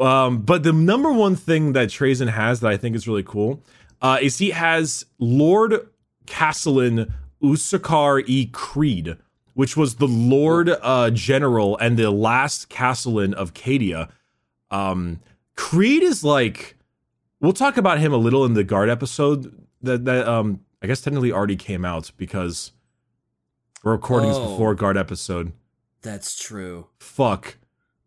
[0.01, 3.63] Um, but the number one thing that Trazyn has that I think is really cool
[4.01, 5.89] uh, is he has Lord
[6.27, 7.13] Castellan
[7.43, 8.47] Ursarkar E.
[8.47, 9.19] Creed,
[9.53, 14.09] which was the Lord uh, General and the last Castellan of Cadia.
[14.71, 15.21] Um,
[15.55, 16.79] Creed is like
[17.41, 21.01] we'll talk about him a little in the guard episode that that um I guess
[21.01, 22.73] technically already came out because
[23.83, 24.51] we're recording this Oh.
[24.53, 25.53] before guard episode.
[26.03, 26.87] That's true.
[27.01, 27.59] Fuck.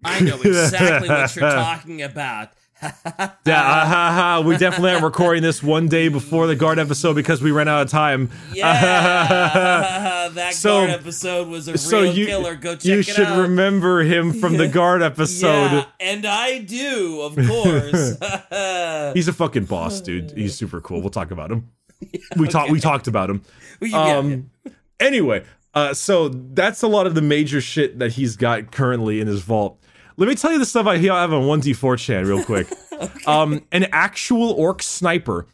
[0.04, 2.50] I know exactly what you're talking about.
[3.46, 4.41] Yeah, ah, ha, ha.
[4.46, 7.82] we definitely aren't recording this one day before the guard episode because we ran out
[7.82, 8.30] of time.
[8.54, 12.56] Yeah, that So- guard episode was a So real you killer.
[12.56, 13.41] Go check you it should out.
[13.41, 15.72] remember him from the guard episode.
[15.72, 19.13] Yeah, and I do, of course.
[19.13, 20.32] He's a fucking boss, dude.
[20.32, 21.02] He's super cool.
[21.02, 21.69] We'll talk about him.
[22.38, 23.41] we talked we talked about him.
[23.82, 24.50] Yeah, Um
[25.00, 25.43] anyway,
[25.74, 29.41] uh so that's a lot of the major shit that he's got currently in his
[29.41, 29.80] vault.
[30.17, 32.67] Let me tell you the stuff I have on 1D4chan real quick.
[33.28, 35.47] Um an actual orc sniper.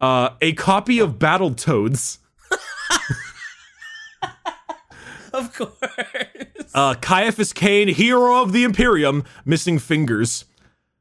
[0.00, 2.18] Uh a copy of Battle Toads.
[5.32, 5.70] of course.
[6.74, 10.44] Uh Ciaphas Cain, hero of the Imperium, missing fingers.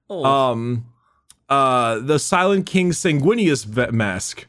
[0.09, 0.85] oh, um
[1.49, 4.45] uh the silent king sanguinius ve- mask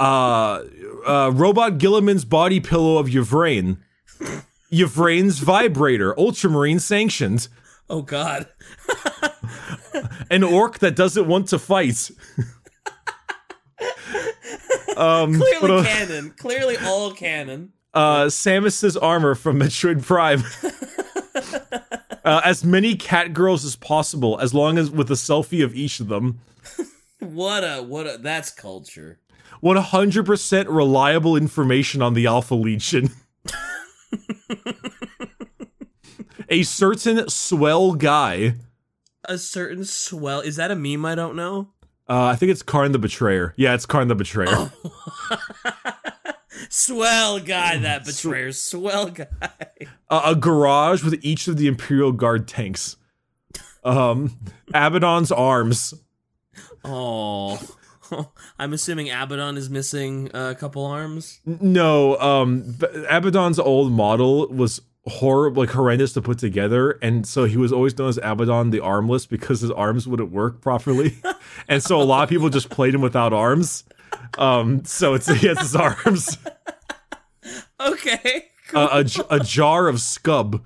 [0.00, 0.62] uh
[1.06, 3.76] uh robot guilliman's body pillow of yvraine
[4.80, 7.48] yvraine's vibrator ultramarine sanctioned
[7.90, 8.48] oh God.
[10.30, 12.10] an orc that doesn't want to fight
[14.96, 15.86] um Clearly else?
[15.86, 16.30] canon.
[16.38, 17.72] Clearly all canon.
[17.92, 20.42] uh samus's armor from metroid prime
[22.24, 26.00] uh, as many cat girls as possible as long as with a selfie of each
[26.00, 26.40] of them
[27.20, 29.18] What a what a that's culture.
[29.62, 33.08] 100% reliable information on the Alpha Legion.
[36.48, 38.54] a certain swell guy.
[39.24, 40.40] A certain swell.
[40.40, 41.68] Is that a meme I don't know?
[42.08, 43.54] Uh, I think it's Kharn the Betrayer.
[43.56, 44.48] Yeah, it's Kharn the Betrayer.
[44.50, 44.70] Oh.
[46.70, 48.52] Swell guy, that betrayer.
[48.52, 49.26] Swell guy.
[50.08, 52.96] Uh, a garage with each of the Imperial Guard tanks.
[53.84, 54.36] Um,
[54.72, 55.94] Abaddon's arms.
[56.84, 57.60] Oh.
[58.58, 61.40] I'm assuming Abaddon is missing a couple arms.
[61.44, 62.76] No, um,
[63.08, 67.96] Abaddon's old model was horrible, like horrendous to put together, and so he was always
[67.98, 71.16] known as Abaddon the Armless because his arms wouldn't work properly,
[71.68, 73.84] and so a lot of people just played him without arms.
[74.38, 76.38] Um, so it's he has his arms,
[77.80, 78.46] Okay.
[78.72, 80.62] uh, a, a jar of scub.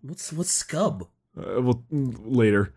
[0.00, 1.02] What's what's scub?
[1.36, 2.74] Uh, well, later,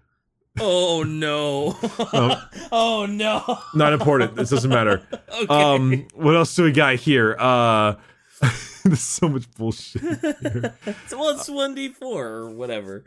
[0.59, 1.77] Oh no.
[2.71, 3.59] oh no.
[3.73, 4.35] not important.
[4.35, 5.01] This doesn't matter.
[5.33, 5.47] Okay.
[5.47, 7.35] Um, what else do we got here?
[7.37, 7.95] Uh,
[8.83, 10.01] there's so much bullshit.
[11.07, 13.03] So, well, it's one d four or whatever.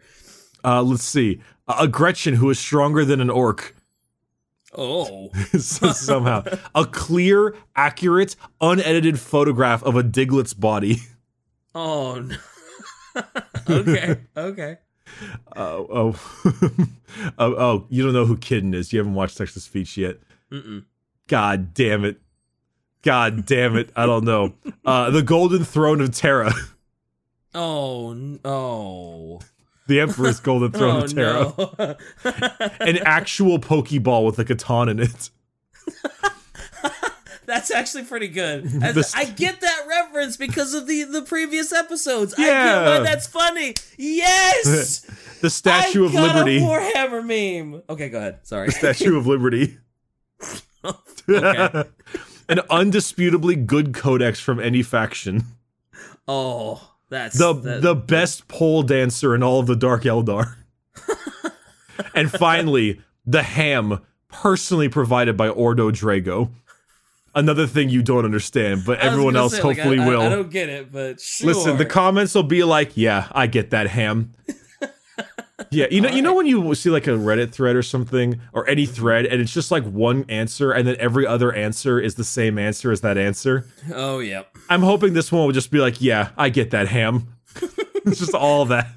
[0.65, 1.41] Uh, let's see.
[1.69, 3.75] a Gretchin who is stronger than an orc.
[4.77, 5.31] Oh.
[5.59, 10.99] So somehow a clear, accurate, unedited photograph of a Diglett's body.
[11.75, 12.37] Oh no.
[13.69, 14.17] okay.
[14.37, 14.77] Okay.
[15.57, 16.21] Uh, oh,
[17.39, 18.93] oh, oh, you don't know who Kitten is.
[18.93, 20.19] You haven't watched Text to Speech yet.
[20.53, 20.85] Mm-mm.
[21.27, 22.21] God damn it.
[23.03, 23.91] God damn it.
[23.95, 24.55] I don't know.
[24.85, 26.53] Uh, the Golden Throne of Terra.
[27.55, 29.41] Oh no.
[29.87, 31.53] The Emperor's Golden Throne Oh of Terra.
[31.59, 31.97] no.
[32.81, 35.31] An actual Pokeball with a Catan in it.
[37.69, 38.71] That's actually pretty good.
[38.83, 42.35] As- I get that reference because of the the previous episodes.
[42.35, 42.99] I get Yeah.
[42.99, 43.75] why that's funny.
[43.97, 45.07] Yes.
[45.41, 46.59] The Statue I of got Liberty.
[46.59, 47.23] A Warhammer
[47.71, 47.83] meme.
[47.89, 48.41] Okay, go ahead.
[48.43, 48.73] Sorry.
[48.73, 49.79] Statue of Liberty.
[50.85, 51.85] Okay.
[52.49, 55.45] An undisputably good codex from any faction.
[56.27, 60.57] Oh, that's the that- the best pole dancer in all of the Dark Eldar.
[62.15, 66.51] and finally, the ham personally provided by Ordo Drago.
[67.39, 70.23] Another thing you don't understand, but everyone else say, hopefully I, I- will.
[70.23, 71.47] I, don't get it, but sure.
[71.47, 74.35] Listen, the comments will be like, "Yeah, I get that ham."
[75.71, 78.69] yeah, you know, you know when you see like a Reddit thread or something, or
[78.69, 82.25] any thread, and it's just like one answer, and then every other answer is the
[82.25, 83.67] same answer as that answer.
[83.95, 84.43] oh yeah.
[84.69, 87.37] I'm hoping this one will just be like, "Yeah, I get that ham."
[88.05, 88.89] it's just all that.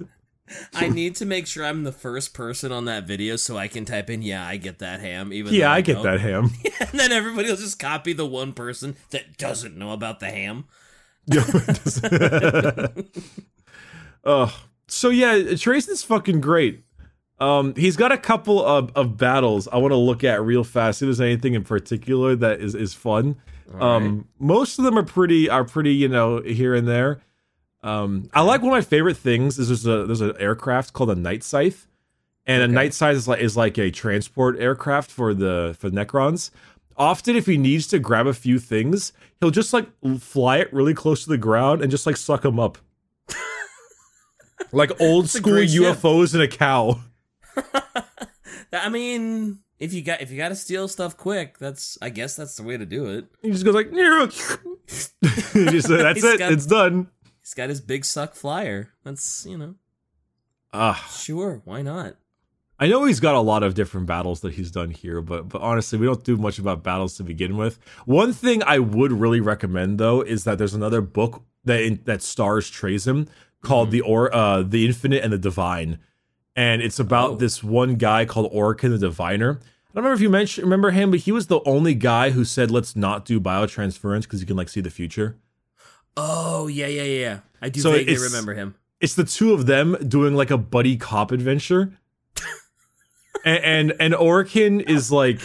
[0.74, 3.86] I need to make sure I'm the first person on that video so I can
[3.86, 6.52] type in "Yeah, I get that ham." Even Yeah, though I get that ham.
[6.80, 10.66] and then everybody will just copy the one person that doesn't know about the ham.
[14.24, 14.56] Oh,
[14.88, 16.84] so yeah, Trazyn's fucking great.
[17.40, 21.00] Um, he's got a couple of, of battles I want to look at real fast.
[21.00, 23.38] See if there's anything in particular that is is fun.
[23.80, 27.22] Um, most of them are pretty are pretty you know here and there.
[27.84, 31.10] Um, I like one of my favorite things is there's a there's an aircraft called
[31.10, 31.88] a night scythe,
[32.46, 32.74] and a Okay.
[32.74, 36.52] night scythe is like is like a transport aircraft for the for Necrons.
[36.98, 39.88] Often, if he needs to grab a few things, he'll just like
[40.20, 42.78] fly it really close to the ground and just like suck them up,
[44.72, 45.54] like old a school.
[45.54, 47.00] UFOs and a cow.
[48.74, 52.36] I mean, if you got if you got to steal stuff quick, that's I guess
[52.36, 53.26] that's the way to do it.
[53.42, 53.92] He just goes like,
[54.92, 57.08] just- that's it, got- it's done.
[57.52, 58.94] He's got his big suck flyer.
[59.04, 59.76] That's you know,
[60.72, 62.16] Ah, sure, why not?
[62.80, 65.62] I know he's got a lot of different battles that he's done here, but but
[65.62, 67.78] honestly, we don't do much about battles to begin with.
[68.06, 72.72] One thing I would really recommend though is that there's another book that that stars
[72.72, 73.28] Trazyn
[73.62, 76.00] called the or uh the Infinite and the Divine,
[76.56, 77.36] and it's about Oh.
[77.36, 79.60] this one guy called Orikan the Diviner.
[79.60, 82.46] I don't remember if you mentioned remember him, but he was the only guy who
[82.46, 85.36] said let's not do biotransference because you can like see the future.
[86.18, 87.40] Oh yeah, yeah, yeah.
[87.62, 88.76] I do So vaguely remember him.
[89.00, 91.94] it's the two of them doing like a buddy cop adventure.
[93.46, 95.40] and, and and Orikan is like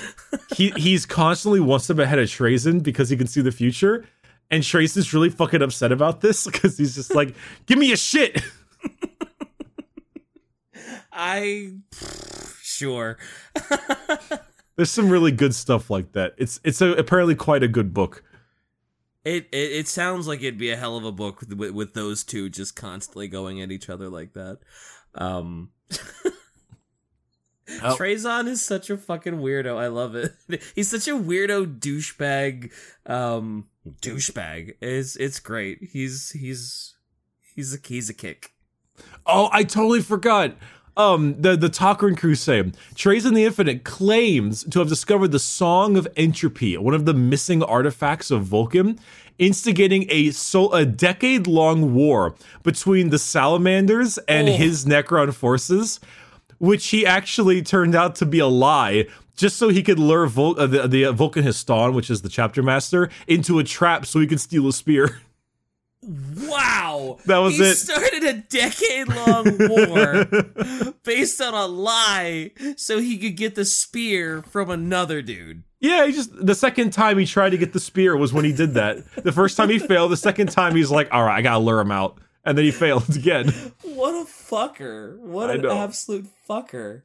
[0.54, 4.04] he he's constantly one step ahead of Trazyn because he can see the future.
[4.50, 7.34] And Trace is really fucking upset about this because he's just like,
[7.66, 8.40] give me a shit.
[11.12, 11.72] I
[12.62, 13.18] sure.
[14.76, 16.34] There's some really good stuff like that.
[16.36, 18.22] It's it's a, apparently quite a good book.
[19.26, 22.22] It, it it sounds like it'd be a hell of a book with, with, those
[22.22, 24.60] two just constantly going at each other like that.
[25.16, 25.70] Um
[27.82, 27.96] Oh.
[27.98, 29.76] Trazyn is such a fucking weirdo.
[29.76, 30.32] I love it.
[30.76, 32.70] He's such a weirdo douchebag.
[33.04, 33.66] Um
[34.00, 34.76] douchebag.
[34.80, 35.80] It's it's great.
[35.90, 36.94] He's he's
[37.52, 38.52] he's a he's a kick.
[39.26, 40.54] Oh, I totally forgot.
[40.96, 42.74] Um, the the Tok'ran Crusade.
[42.94, 47.62] Trazyn the Infinite claims to have discovered the Song of Entropy, one of the missing
[47.62, 48.98] artifacts of Vulkan,
[49.38, 54.52] instigating a so a decade long war between the Salamanders and Oh.
[54.56, 56.00] his Necron forces,
[56.58, 59.06] which he actually turned out to be a lie.
[59.36, 62.62] Just so he could lure Vul- uh, the, the Vulkan He'stan, which is the chapter
[62.62, 65.20] master, into a trap so he could steal a spear.
[66.06, 67.18] Wow.
[67.26, 67.74] That was he it.
[67.74, 74.42] started a decade long war based on a lie so he could get the spear
[74.42, 75.64] from another dude.
[75.80, 78.52] Yeah, he just the second time he tried to get the spear was when he
[78.52, 79.04] did that.
[79.22, 81.80] The first time he failed, the second time he's like, "All right, I gotta lure
[81.80, 83.48] him out," and then he failed again.
[83.82, 85.18] What a fucker!
[85.18, 85.76] What I an know.
[85.78, 87.02] absolute fucker!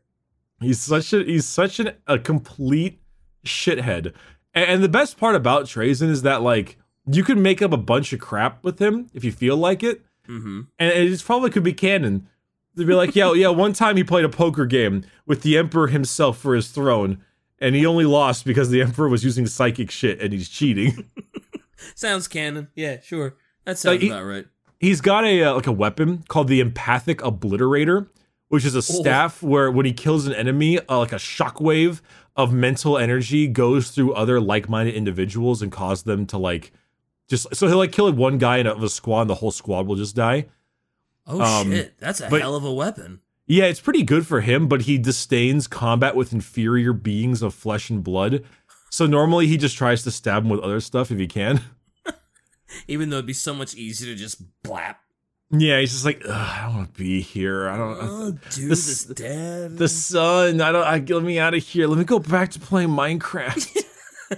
[0.61, 3.01] He's such a he's such an, a complete
[3.45, 4.13] shithead.
[4.53, 7.77] And, and the best part about Trazyn is that like you can make up a
[7.77, 10.61] bunch of crap with him if you feel like it, Mm-hmm.
[10.79, 12.27] and it probably could be canon.
[12.75, 13.49] They'd be like, yeah, yeah.
[13.49, 17.23] One time he played a poker game with the Emperor himself for his throne,
[17.59, 21.09] and he only lost because the Emperor was using psychic shit and he's cheating.
[21.95, 22.69] Sounds canon.
[22.75, 23.35] Yeah, sure.
[23.65, 24.45] That sounds he- about right.
[24.79, 28.07] he's got a uh, like a weapon called the empathic obliterator
[28.47, 32.01] which is a staff where when he kills an enemy uh, like a shockwave
[32.35, 36.71] of mental energy goes through other like-minded individuals and cause them to like
[37.31, 39.49] just so he'll like kill one guy in a, of a squad and the whole
[39.51, 40.45] squad will just die.
[41.25, 43.21] Oh um, shit, that's a but- hell of a weapon.
[43.47, 47.89] yeah it's pretty good for him but he disdains combat with inferior beings of flesh
[47.89, 48.43] and blood.
[48.91, 51.61] So normally he just tries to stab him with other stuff if he can.
[52.87, 54.95] Even though it'd be so much easier to just blap.
[55.51, 57.67] yeah he's just like "Ugh, i don't want to be here.
[57.69, 59.77] I don't Oh, dude, this- this dead.
[59.77, 60.59] the sun.
[60.61, 61.87] I don't I, let me out of here.
[61.87, 63.75] Let me go back to playing minecraft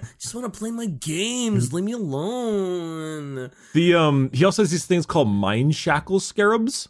[0.20, 1.72] just want to play my games.
[1.74, 3.52] Leave me alone.
[3.74, 6.90] the um he also has these things called mind shackle scarabs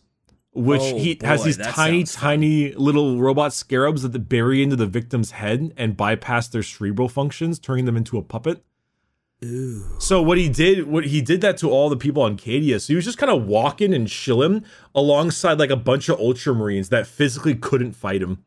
[0.56, 2.22] which Oh, he has these tiny fun.
[2.22, 7.58] tiny little robot scarabs that bury into the victim's head and bypass their cerebral functions
[7.60, 8.64] turning them into a puppet
[9.43, 9.84] Ooh.
[9.99, 12.88] so what he did what he did that to all the people on Cadia so
[12.93, 14.64] he was just kind of walking and chilling
[14.95, 18.45] alongside like a bunch of ultramarines that physically couldn't fight him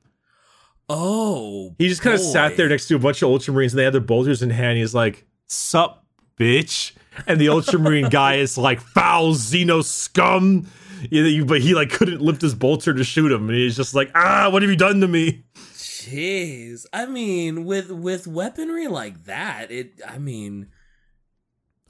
[0.89, 1.74] Oh.
[1.78, 3.93] He just kind of sat there next to a bunch of Ultramarines and they had
[3.95, 4.78] their bolters in hand.
[4.78, 6.05] He's like, Sup,
[6.39, 6.93] bitch.
[7.26, 10.66] And the Ultramarine guy is like, foul Xeno scum.
[11.11, 13.49] You know, you- But he like couldn't lift his bolter to shoot him.
[13.49, 15.45] And he's just like, ah, what have you done to me?
[15.74, 16.87] Jeez.
[16.93, 20.01] I mean, with with weaponry like that, it.
[20.07, 20.68] I mean,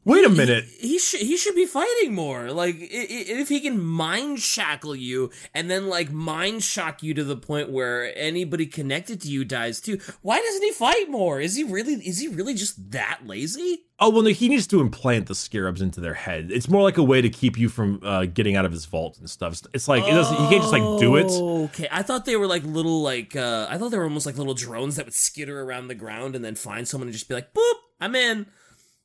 [0.07, 0.64] Wait a minute.
[0.78, 2.52] He, he should he should be fighting more.
[2.52, 7.36] Like, if he can mind shackle you and then like mind shock you to the
[7.36, 9.98] point where anybody connected to you dies too.
[10.22, 11.40] Why doesn't he fight more?
[11.40, 13.80] Is he really is he really just that lazy?
[13.98, 16.50] Oh, well, no, he needs to implant the scarabs into their head.
[16.52, 19.16] It's more like a way to keep you from uh, getting out of his vault
[19.18, 19.54] and stuff.
[19.72, 21.26] It's- like, it doesn't, he can't just like do it.
[21.30, 24.24] Oh, Okay, I thought they were like little like uh I thought they were almost
[24.26, 27.28] like little drones that would skitter around the ground and then find someone and just
[27.28, 28.46] be like, "Boop, I'm in."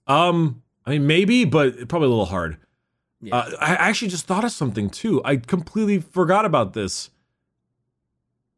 [0.08, 2.58] Um, I mean, maybe, but probably a little hard.
[3.22, 3.36] Yeah.
[3.36, 5.22] Uh, I actually just thought of something too.
[5.24, 7.10] I completely forgot about this.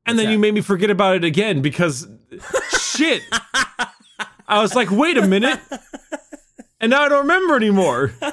[0.05, 0.31] And What's then that?
[0.33, 2.07] you made me forget about it again because
[2.79, 3.21] shit.
[4.47, 5.59] I was like, wait a minute.
[6.79, 8.13] And now I don't remember anymore.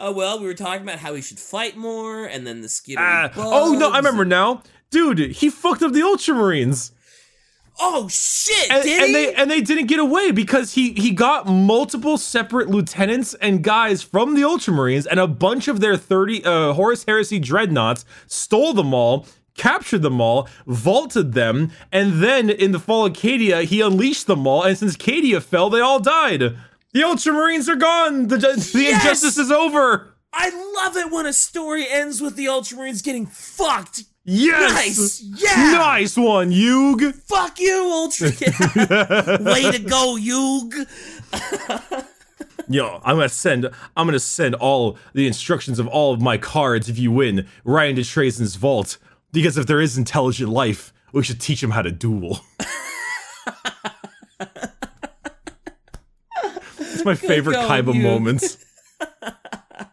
[0.00, 3.00] Oh well, we were talking about how he should fight more, and then the skitter.
[3.02, 4.62] Ah, oh no, I remember now.
[4.90, 6.92] Dude, he fucked up the Ultramarines.
[7.80, 8.70] Oh shit!
[8.70, 9.12] And, and he?
[9.12, 14.02] they and they didn't get away because he he got multiple separate lieutenants and guys
[14.02, 18.92] from the Ultramarines and a bunch of their 30 uh, Horus Heresy dreadnoughts stole them
[18.92, 19.26] all,
[19.56, 24.46] captured them all, vaulted them, and then in the fall of Cadia, he unleashed them
[24.46, 24.64] all.
[24.64, 26.56] And since Cadia fell, they all died.
[26.92, 28.28] The Ultramarines are gone.
[28.28, 29.02] The, the Yes!
[29.04, 30.14] injustice is over.
[30.32, 30.50] I
[30.84, 34.02] love it when a story ends with the Ultramarines getting fucked.
[34.30, 34.72] Yes.
[34.74, 35.72] Nice, yeah.
[35.78, 37.14] Nice one, Yug.
[37.14, 38.28] Fuck you, Ultra.
[39.40, 40.74] Way to go, Yug.
[42.68, 43.70] Yo, I'm gonna send.
[43.96, 47.88] I'm gonna send all the instructions of all of my cards if you win right
[47.88, 48.98] into Trazyn's vault.
[49.32, 52.40] Because if there is intelligent life, we should teach him how to duel.
[56.80, 58.02] It's my favorite going, Kaiba you.
[58.02, 58.58] moment.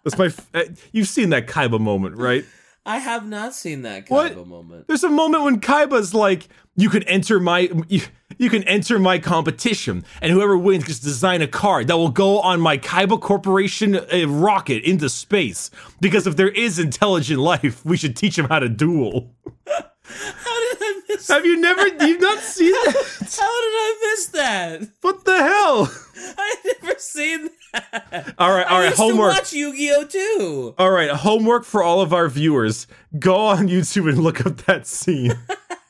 [0.03, 0.25] That's my.
[0.25, 2.43] f- uh, You've seen that Kaiba moment, right?
[2.85, 4.33] I have not seen that What?
[4.33, 4.87] Kaiba moment.
[4.87, 8.01] There's a moment when Kaiba's like, "You can enter my, you,
[8.37, 12.09] you can enter my competition, and whoever wins gets to design a card that will
[12.09, 15.71] go on my Kaiba Corporation uh, rocket into space.
[15.99, 19.33] Because if there is intelligent life, we should teach him how to duel."
[20.07, 21.27] How did I miss?
[21.27, 21.33] That?
[21.33, 21.87] Have you never?
[21.87, 22.93] You've not seen that?
[22.93, 24.81] How did I miss that?
[25.01, 25.91] What the hell?
[26.37, 27.51] I never seen that.
[28.37, 29.33] All right, all used Homework.
[29.33, 30.75] watch Yu-Gi-Oh too.
[30.77, 32.87] All right, homework for all of our viewers.
[33.17, 35.33] Go on YouTube and look up that scene.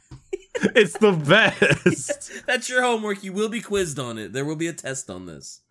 [0.76, 2.32] it's the best.
[2.48, 3.24] That's your homework.
[3.24, 4.34] You will be quizzed on it.
[4.34, 5.62] There will be a test on this.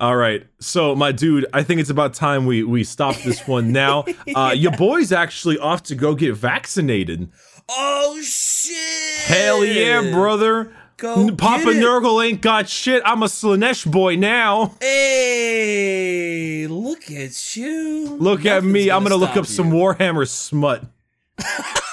[0.00, 3.72] All right, so my dude, I think it's about time we we stop this one
[3.72, 4.04] now.
[4.34, 7.28] Uh, Your boy's actually off to go get vaccinated.
[7.68, 9.26] Oh shit!
[9.26, 10.72] Hell yeah, brother!
[10.98, 11.62] Go Papa.
[11.64, 13.00] Nurgle ain't got shit.
[13.04, 14.74] I'm a Slaanesh boy now.
[14.80, 18.16] Hey, look at you.
[18.18, 18.90] Look at Nothing's me.
[18.90, 19.70] I'm gonna look up some.
[19.70, 20.82] Warhammer smut.